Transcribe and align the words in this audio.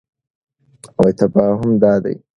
تفاهم 1.17 1.79
دادی: 1.79 2.23